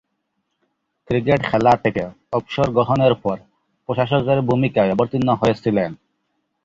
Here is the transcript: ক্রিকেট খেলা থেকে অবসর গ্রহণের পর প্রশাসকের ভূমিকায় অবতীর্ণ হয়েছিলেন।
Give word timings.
ক্রিকেট 1.09 1.41
খেলা 1.45 1.73
থেকে 1.83 2.03
অবসর 2.33 2.67
গ্রহণের 2.71 3.13
পর 3.15 3.37
প্রশাসকের 3.89 4.39
ভূমিকায় 4.41 4.93
অবতীর্ণ 4.93 5.29
হয়েছিলেন। 5.33 5.91